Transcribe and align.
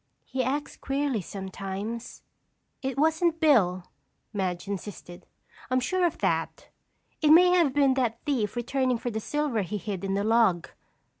"He 0.25 0.43
acts 0.43 0.77
queerly 0.77 1.21
sometimes." 1.21 2.23
"It 2.81 2.97
wasn't 2.97 3.39
Bill," 3.39 3.83
Madge 4.33 4.67
insisted. 4.67 5.27
"I'm 5.69 5.79
sure 5.79 6.07
of 6.07 6.17
that. 6.17 6.69
It 7.21 7.29
may 7.29 7.51
have 7.51 7.71
been 7.75 7.93
that 7.93 8.17
thief 8.25 8.55
returning 8.55 8.97
for 8.97 9.11
the 9.11 9.19
silver 9.19 9.61
he 9.61 9.77
hid 9.77 10.03
in 10.03 10.15
the 10.15 10.23
log." 10.23 10.69